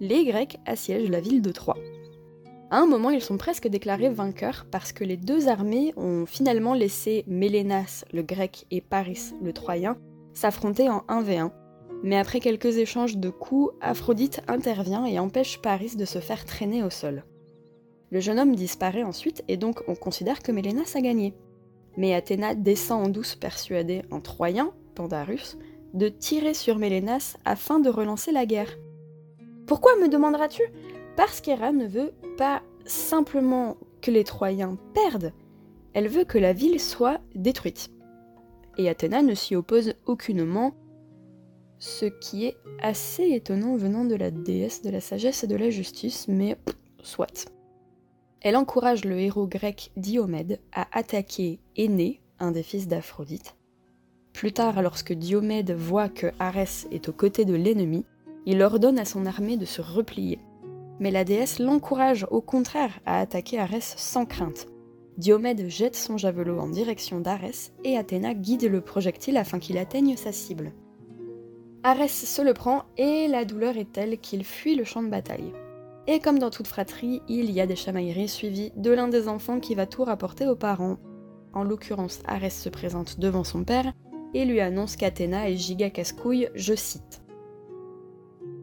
les 0.00 0.24
Grecs 0.24 0.58
assiègent 0.64 1.10
la 1.10 1.20
ville 1.20 1.42
de 1.42 1.52
Troie. 1.52 1.76
À 2.70 2.78
un 2.78 2.86
moment, 2.86 3.10
ils 3.10 3.20
sont 3.20 3.36
presque 3.36 3.68
déclarés 3.68 4.08
vainqueurs 4.08 4.66
parce 4.70 4.92
que 4.92 5.04
les 5.04 5.18
deux 5.18 5.48
armées 5.48 5.92
ont 5.96 6.24
finalement 6.24 6.72
laissé 6.72 7.24
Mélénas, 7.28 8.04
le 8.12 8.22
grec, 8.22 8.66
et 8.70 8.80
Paris, 8.80 9.34
le 9.42 9.52
troyen, 9.52 9.98
s'affronter 10.32 10.88
en 10.88 11.04
1v1. 11.08 11.52
Mais 12.02 12.16
après 12.16 12.40
quelques 12.40 12.78
échanges 12.78 13.18
de 13.18 13.28
coups, 13.28 13.74
Aphrodite 13.82 14.40
intervient 14.48 15.04
et 15.04 15.18
empêche 15.18 15.60
Paris 15.60 15.94
de 15.96 16.06
se 16.06 16.18
faire 16.20 16.44
traîner 16.46 16.82
au 16.82 16.90
sol. 16.90 17.22
Le 18.10 18.20
jeune 18.20 18.38
homme 18.38 18.54
disparaît 18.54 19.02
ensuite 19.02 19.42
et 19.48 19.56
donc 19.56 19.82
on 19.88 19.94
considère 19.94 20.42
que 20.42 20.52
Mélénas 20.52 20.92
a 20.94 21.00
gagné. 21.00 21.34
Mais 21.96 22.14
Athéna 22.14 22.54
descend 22.54 23.06
en 23.06 23.08
douce 23.08 23.34
persuadée 23.34 24.02
en 24.10 24.20
troyen, 24.20 24.72
Pandarus, 24.94 25.58
de 25.94 26.08
tirer 26.08 26.54
sur 26.54 26.78
Mélénas 26.78 27.36
afin 27.44 27.80
de 27.80 27.88
relancer 27.88 28.32
la 28.32 28.46
guerre. 28.46 28.76
Pourquoi 29.66 29.96
me 29.96 30.08
demanderas-tu? 30.08 30.62
Parce 31.16 31.40
qu'Héra 31.40 31.72
ne 31.72 31.86
veut 31.86 32.12
pas 32.36 32.62
simplement 32.84 33.76
que 34.02 34.10
les 34.10 34.24
Troyens 34.24 34.76
perdent, 34.94 35.32
elle 35.94 36.08
veut 36.08 36.24
que 36.24 36.38
la 36.38 36.52
ville 36.52 36.78
soit 36.78 37.20
détruite. 37.34 37.90
Et 38.76 38.90
Athéna 38.90 39.22
ne 39.22 39.34
s'y 39.34 39.56
oppose 39.56 39.94
aucunement, 40.04 40.74
ce 41.78 42.04
qui 42.04 42.44
est 42.44 42.58
assez 42.82 43.30
étonnant 43.30 43.76
venant 43.76 44.04
de 44.04 44.14
la 44.14 44.30
déesse 44.30 44.82
de 44.82 44.90
la 44.90 45.00
sagesse 45.00 45.42
et 45.42 45.46
de 45.46 45.56
la 45.56 45.70
justice, 45.70 46.28
mais 46.28 46.58
soit. 47.02 47.55
Elle 48.46 48.56
encourage 48.56 49.04
le 49.04 49.18
héros 49.18 49.48
grec 49.48 49.90
Diomède 49.96 50.60
à 50.72 50.86
attaquer 50.96 51.58
Énée, 51.74 52.20
un 52.38 52.52
des 52.52 52.62
fils 52.62 52.86
d'Aphrodite. 52.86 53.56
Plus 54.32 54.52
tard, 54.52 54.80
lorsque 54.82 55.12
Diomède 55.12 55.72
voit 55.72 56.08
que 56.08 56.28
Arès 56.38 56.86
est 56.92 57.08
aux 57.08 57.12
côtés 57.12 57.44
de 57.44 57.56
l'ennemi, 57.56 58.04
il 58.44 58.62
ordonne 58.62 59.00
à 59.00 59.04
son 59.04 59.26
armée 59.26 59.56
de 59.56 59.64
se 59.64 59.82
replier 59.82 60.38
mais 61.00 61.10
la 61.10 61.24
déesse 61.24 61.58
l'encourage 61.58 62.24
au 62.30 62.40
contraire 62.40 63.00
à 63.04 63.20
attaquer 63.20 63.58
Arès 63.58 63.94
sans 63.96 64.26
crainte. 64.26 64.68
Diomède 65.18 65.68
jette 65.68 65.96
son 65.96 66.16
javelot 66.16 66.60
en 66.60 66.68
direction 66.68 67.20
d'Arès 67.20 67.72
et 67.84 67.98
Athéna 67.98 68.32
guide 68.32 68.70
le 68.70 68.80
projectile 68.80 69.38
afin 69.38 69.58
qu'il 69.58 69.76
atteigne 69.76 70.16
sa 70.16 70.30
cible. 70.32 70.72
Arès 71.82 72.12
se 72.12 72.42
le 72.42 72.54
prend 72.54 72.84
et 72.96 73.28
la 73.28 73.44
douleur 73.44 73.76
est 73.76 73.92
telle 73.92 74.18
qu'il 74.18 74.44
fuit 74.44 74.74
le 74.76 74.84
champ 74.84 75.02
de 75.02 75.08
bataille. 75.08 75.52
Et 76.08 76.20
comme 76.20 76.38
dans 76.38 76.50
toute 76.50 76.68
fratrie, 76.68 77.20
il 77.28 77.50
y 77.50 77.60
a 77.60 77.66
des 77.66 77.74
chamailleries 77.74 78.28
suivies 78.28 78.72
de 78.76 78.92
l'un 78.92 79.08
des 79.08 79.26
enfants 79.26 79.58
qui 79.58 79.74
va 79.74 79.86
tout 79.86 80.04
rapporter 80.04 80.46
aux 80.46 80.54
parents. 80.54 80.98
En 81.52 81.64
l'occurrence, 81.64 82.20
Arès 82.26 82.56
se 82.56 82.68
présente 82.68 83.18
devant 83.18 83.42
son 83.42 83.64
père 83.64 83.92
et 84.32 84.44
lui 84.44 84.60
annonce 84.60 84.96
qu'Athéna 84.96 85.50
est 85.50 85.56
giga 85.56 85.90
casse-couille, 85.90 86.48
je 86.54 86.74
cite. 86.74 87.22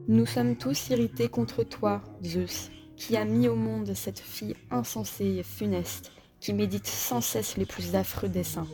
Nous 0.08 0.26
sommes 0.26 0.56
tous 0.56 0.90
irrités 0.90 1.28
contre 1.28 1.64
toi, 1.64 2.02
Zeus, 2.24 2.72
qui 2.96 3.18
as 3.18 3.26
mis 3.26 3.48
au 3.48 3.56
monde 3.56 3.94
cette 3.94 4.20
fille 4.20 4.56
insensée 4.72 5.38
et 5.40 5.44
funeste, 5.44 6.12
qui 6.40 6.54
médite 6.54 6.88
sans 6.88 7.22
cesse 7.22 7.58
les 7.58 7.66
plus 7.66 7.96
affreux 7.96 8.30
desseins. 8.30 8.68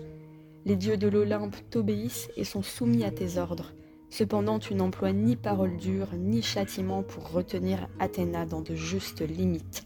Les 0.65 0.75
dieux 0.75 0.97
de 0.97 1.07
l'Olympe 1.07 1.55
t'obéissent 1.69 2.29
et 2.35 2.43
sont 2.43 2.63
soumis 2.63 3.03
à 3.03 3.11
tes 3.11 3.37
ordres. 3.37 3.71
Cependant, 4.09 4.59
tu 4.59 4.73
n'emploies 4.73 5.13
ni 5.13 5.35
paroles 5.35 5.77
dures, 5.77 6.09
ni 6.15 6.41
châtiment 6.41 7.03
pour 7.03 7.31
retenir 7.31 7.87
Athéna 7.99 8.45
dans 8.45 8.61
de 8.61 8.75
justes 8.75 9.21
limites. 9.21 9.85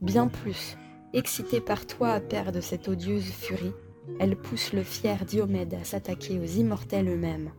Bien 0.00 0.28
plus, 0.28 0.76
excitée 1.12 1.60
par 1.60 1.86
toi 1.86 2.10
à 2.10 2.20
perdre 2.20 2.60
cette 2.60 2.88
odieuse 2.88 3.30
furie, 3.30 3.72
elle 4.20 4.36
pousse 4.36 4.72
le 4.72 4.82
fier 4.82 5.24
Diomède 5.24 5.74
à 5.74 5.84
s'attaquer 5.84 6.38
aux 6.38 6.44
immortels 6.44 7.08
eux-mêmes. 7.08 7.50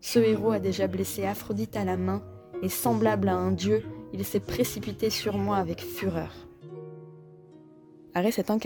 Ce 0.00 0.18
héros 0.18 0.52
a 0.52 0.60
déjà 0.60 0.86
blessé 0.86 1.24
Aphrodite 1.24 1.76
à 1.76 1.84
la 1.84 1.96
main 1.96 2.22
et 2.62 2.68
semblable 2.68 3.28
à 3.28 3.36
un 3.36 3.50
dieu, 3.50 3.82
il 4.12 4.24
s'est 4.24 4.40
précipité 4.40 5.10
sur 5.10 5.38
moi 5.38 5.56
avec 5.56 5.80
fureur. 5.80 6.32
Arès 8.14 8.38
est 8.38 8.50
un. 8.50 8.58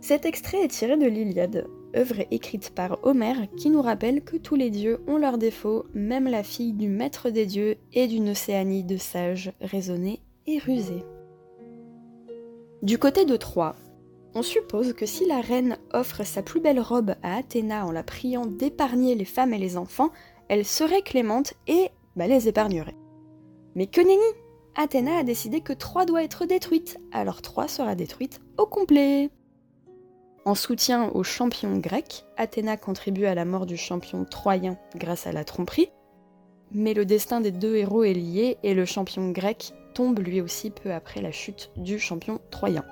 Cet 0.00 0.26
extrait 0.26 0.64
est 0.64 0.68
tiré 0.68 0.96
de 0.96 1.06
l'Iliade, 1.06 1.66
œuvre 1.96 2.22
écrite 2.30 2.70
par 2.70 2.98
Homère 3.02 3.46
qui 3.56 3.70
nous 3.70 3.82
rappelle 3.82 4.22
que 4.22 4.36
tous 4.36 4.54
les 4.54 4.70
dieux 4.70 5.00
ont 5.06 5.16
leurs 5.16 5.38
défauts, 5.38 5.86
même 5.94 6.28
la 6.28 6.42
fille 6.42 6.72
du 6.72 6.88
maître 6.88 7.30
des 7.30 7.46
dieux 7.46 7.76
et 7.92 8.06
d'une 8.06 8.30
océanie 8.30 8.84
de 8.84 8.96
sages 8.96 9.52
raisonnés 9.60 10.20
et 10.46 10.58
rusés. 10.58 11.04
Du 12.82 12.98
côté 12.98 13.24
de 13.24 13.36
Troie, 13.36 13.76
on 14.34 14.42
suppose 14.42 14.92
que 14.92 15.06
si 15.06 15.26
la 15.26 15.40
reine 15.40 15.78
offre 15.92 16.24
sa 16.24 16.42
plus 16.42 16.60
belle 16.60 16.80
robe 16.80 17.14
à 17.22 17.36
Athéna 17.36 17.86
en 17.86 17.92
la 17.92 18.02
priant 18.02 18.46
d'épargner 18.46 19.14
les 19.14 19.24
femmes 19.24 19.54
et 19.54 19.58
les 19.58 19.76
enfants, 19.76 20.10
elle 20.48 20.64
serait 20.64 21.02
clémente 21.02 21.54
et 21.66 21.88
bah, 22.16 22.26
les 22.26 22.48
épargnerait. 22.48 22.96
Mais 23.74 23.86
que 23.86 24.00
nenni 24.00 24.20
Athéna 24.76 25.18
a 25.18 25.22
décidé 25.22 25.60
que 25.60 25.72
Troie 25.72 26.04
doit 26.04 26.24
être 26.24 26.46
détruite, 26.46 26.98
alors 27.12 27.42
Troie 27.42 27.68
sera 27.68 27.94
détruite 27.94 28.40
au 28.58 28.66
complet. 28.66 29.30
En 30.44 30.54
soutien 30.54 31.08
au 31.14 31.22
champion 31.22 31.78
grec, 31.78 32.26
Athéna 32.36 32.76
contribue 32.76 33.24
à 33.24 33.34
la 33.34 33.46
mort 33.46 33.64
du 33.64 33.78
champion 33.78 34.26
troyen 34.26 34.76
grâce 34.94 35.26
à 35.26 35.32
la 35.32 35.42
tromperie, 35.42 35.90
mais 36.70 36.92
le 36.92 37.06
destin 37.06 37.40
des 37.40 37.50
deux 37.50 37.76
héros 37.76 38.04
est 38.04 38.12
lié 38.12 38.58
et 38.62 38.74
le 38.74 38.84
champion 38.84 39.30
grec 39.30 39.72
tombe 39.94 40.18
lui 40.18 40.42
aussi 40.42 40.70
peu 40.70 40.92
après 40.92 41.22
la 41.22 41.32
chute 41.32 41.70
du 41.76 41.98
champion 41.98 42.40
troyen. 42.50 42.84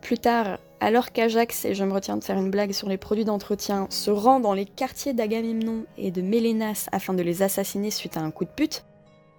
Plus 0.00 0.18
tard, 0.18 0.58
alors 0.78 1.10
qu'Ajax, 1.10 1.64
et 1.64 1.74
je 1.74 1.84
me 1.84 1.92
retiens 1.92 2.16
de 2.16 2.24
faire 2.24 2.38
une 2.38 2.52
blague 2.52 2.72
sur 2.72 2.88
les 2.88 2.98
produits 2.98 3.24
d'entretien, 3.24 3.88
se 3.90 4.12
rend 4.12 4.38
dans 4.38 4.54
les 4.54 4.64
quartiers 4.64 5.12
d'Agamemnon 5.12 5.84
et 5.98 6.12
de 6.12 6.22
Mélénas 6.22 6.88
afin 6.92 7.14
de 7.14 7.22
les 7.22 7.42
assassiner 7.42 7.90
suite 7.90 8.16
à 8.16 8.20
un 8.20 8.30
coup 8.30 8.44
de 8.44 8.50
pute, 8.50 8.84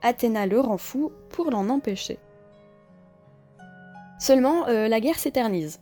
Athéna 0.01 0.47
le 0.47 0.59
rend 0.59 0.77
fou 0.77 1.13
pour 1.29 1.49
l'en 1.49 1.69
empêcher. 1.69 2.19
Seulement, 4.19 4.67
euh, 4.67 4.87
la 4.87 4.99
guerre 4.99 5.17
s'éternise. 5.17 5.79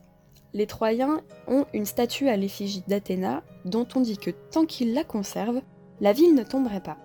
Les 0.54 0.66
Troyens 0.66 1.22
ont 1.48 1.66
une 1.74 1.86
statue 1.86 2.28
à 2.28 2.36
l'effigie 2.36 2.84
d'Athéna 2.88 3.44
dont 3.66 3.88
on 3.96 4.02
dit 4.02 4.18
que 4.18 4.32
tant 4.32 4.66
qu'ils 4.66 4.94
la 4.94 5.04
conservent, 5.04 5.62
la 6.02 6.12
ville 6.12 6.34
ne 6.34 6.44
tomberait 6.44 6.82
pas. 6.82 6.98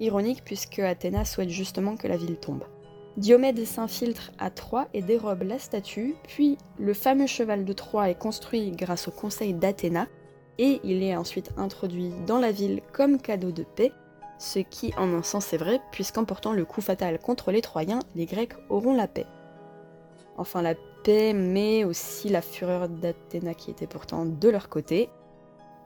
Ironique 0.00 0.42
puisque 0.44 0.78
Athéna 0.78 1.24
souhaite 1.26 1.50
justement 1.50 1.96
que 1.96 2.08
la 2.08 2.16
ville 2.16 2.36
tombe. 2.36 2.64
Diomède 3.16 3.62
s'infiltre 3.66 4.32
à 4.38 4.50
Troie 4.50 4.88
et 4.94 5.02
dérobe 5.02 5.42
la 5.42 5.58
statue, 5.58 6.14
puis 6.26 6.56
le 6.78 6.94
fameux 6.94 7.26
cheval 7.26 7.66
de 7.66 7.72
Troie 7.72 8.08
est 8.08 8.18
construit 8.18 8.70
grâce 8.70 9.08
au 9.08 9.10
conseil 9.10 9.52
d'Athéna, 9.52 10.06
et 10.58 10.80
il 10.84 11.02
est 11.02 11.16
ensuite 11.16 11.50
introduit 11.58 12.12
dans 12.26 12.38
la 12.38 12.52
ville 12.52 12.80
comme 12.92 13.20
cadeau 13.20 13.50
de 13.50 13.64
paix, 13.64 13.92
ce 14.38 14.60
qui 14.60 14.94
en 14.96 15.12
un 15.12 15.22
sens 15.22 15.52
est 15.52 15.58
vrai, 15.58 15.80
puisqu'en 15.92 16.24
portant 16.24 16.52
le 16.52 16.64
coup 16.64 16.80
fatal 16.80 17.18
contre 17.18 17.50
les 17.50 17.60
Troyens, 17.60 17.98
les 18.14 18.26
Grecs 18.26 18.54
auront 18.70 18.94
la 18.94 19.08
paix. 19.08 19.26
Enfin 20.38 20.62
la 20.62 20.74
mais 21.08 21.84
aussi 21.84 22.28
la 22.28 22.42
fureur 22.42 22.88
d'Athéna 22.88 23.54
qui 23.54 23.70
était 23.70 23.86
pourtant 23.86 24.24
de 24.24 24.48
leur 24.48 24.68
côté. 24.68 25.08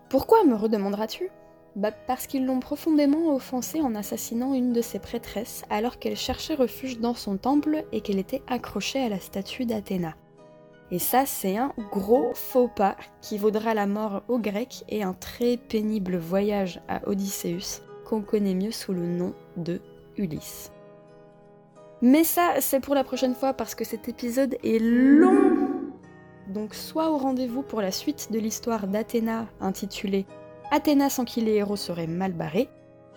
Pourquoi 0.08 0.44
me 0.44 0.54
redemanderas-tu? 0.54 1.30
Bah 1.76 1.90
parce 1.90 2.26
qu'ils 2.26 2.46
l'ont 2.46 2.60
profondément 2.60 3.34
offensée 3.34 3.80
en 3.80 3.94
assassinant 3.94 4.54
une 4.54 4.72
de 4.72 4.80
ses 4.80 5.00
prêtresses 5.00 5.64
alors 5.70 5.98
qu'elle 5.98 6.16
cherchait 6.16 6.54
refuge 6.54 7.00
dans 7.00 7.14
son 7.14 7.36
temple 7.36 7.84
et 7.90 8.00
qu'elle 8.00 8.18
était 8.18 8.42
accrochée 8.46 9.00
à 9.00 9.08
la 9.08 9.18
statue 9.18 9.64
d'Athéna. 9.64 10.14
Et 10.90 11.00
ça, 11.00 11.26
c'est 11.26 11.56
un 11.56 11.72
gros 11.90 12.32
faux 12.34 12.68
pas 12.68 12.96
qui 13.20 13.38
vaudra 13.38 13.74
la 13.74 13.86
mort 13.86 14.22
aux 14.28 14.38
Grecs 14.38 14.84
et 14.88 15.02
un 15.02 15.14
très 15.14 15.56
pénible 15.56 16.16
voyage 16.16 16.80
à 16.88 17.08
Odysseus, 17.08 17.82
qu'on 18.04 18.22
connaît 18.22 18.54
mieux 18.54 18.70
sous 18.70 18.92
le 18.92 19.06
nom 19.06 19.34
de 19.56 19.80
Ulysse. 20.16 20.70
Mais 22.04 22.22
ça, 22.22 22.56
c'est 22.60 22.80
pour 22.80 22.94
la 22.94 23.02
prochaine 23.02 23.34
fois 23.34 23.54
parce 23.54 23.74
que 23.74 23.82
cet 23.84 24.08
épisode 24.08 24.56
est 24.62 24.78
long 24.78 25.64
donc 26.48 26.74
soit 26.74 27.10
au 27.10 27.16
rendez-vous 27.16 27.62
pour 27.62 27.80
la 27.80 27.90
suite 27.90 28.28
de 28.30 28.38
l'histoire 28.38 28.86
d'Athéna 28.86 29.46
intitulée 29.60 30.26
Athéna 30.70 31.08
sans 31.08 31.24
qui 31.24 31.40
les 31.40 31.54
héros 31.54 31.76
seraient 31.76 32.06
mal 32.06 32.32
barrés, 32.32 32.68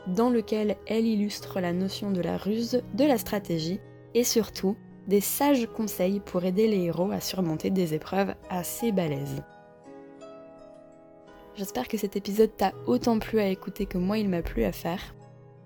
dans 0.07 0.29
lequel 0.29 0.77
elle 0.85 1.05
illustre 1.05 1.59
la 1.59 1.73
notion 1.73 2.11
de 2.11 2.21
la 2.21 2.37
ruse, 2.37 2.81
de 2.93 3.05
la 3.05 3.17
stratégie 3.17 3.79
et 4.13 4.23
surtout 4.23 4.77
des 5.07 5.21
sages 5.21 5.67
conseils 5.67 6.19
pour 6.19 6.43
aider 6.45 6.67
les 6.67 6.83
héros 6.83 7.11
à 7.11 7.19
surmonter 7.19 7.69
des 7.69 7.93
épreuves 7.93 8.33
assez 8.49 8.91
balèzes. 8.91 9.43
J'espère 11.55 11.87
que 11.87 11.97
cet 11.97 12.15
épisode 12.15 12.55
t'a 12.55 12.73
autant 12.85 13.17
plu 13.17 13.39
à 13.39 13.47
écouter 13.47 13.85
que 13.85 13.97
moi 13.97 14.17
il 14.17 14.29
m'a 14.29 14.41
plu 14.41 14.63
à 14.63 14.71
faire. 14.71 15.16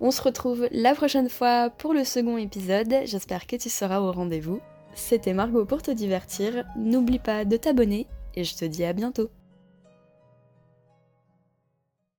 On 0.04 0.10
se 0.10 0.24
retrouve 0.24 0.68
la 0.72 0.96
prochaine 0.96 1.30
fois 1.30 1.70
pour 1.70 1.94
le 1.94 2.04
second 2.04 2.36
épisode, 2.36 2.92
j'espère 3.06 3.46
que 3.46 3.56
tu 3.56 3.70
seras 3.70 4.00
au 4.00 4.12
rendez-vous. 4.12 4.60
C'était 4.96 5.34
Margot 5.34 5.64
pour 5.64 5.84
te 5.84 5.92
divertir, 5.92 6.66
n'oublie 6.76 7.20
pas 7.20 7.46
de 7.46 7.56
t'abonner 7.56 8.08
et 8.34 8.44
je 8.44 8.56
te 8.56 8.66
dis 8.66 8.84
à 8.84 8.94
bientôt 8.94 9.30